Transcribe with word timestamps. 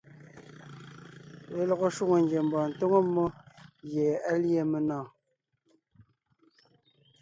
Lelɔgɔ 1.55 1.87
shwòŋo 1.95 2.15
ngiembɔɔn 2.23 2.69
tóŋo 2.79 2.99
mmó 3.07 3.23
gie 3.89 4.07
á 4.31 4.33
lîe 4.41 4.61
menɔ̀ɔn. 4.71 5.07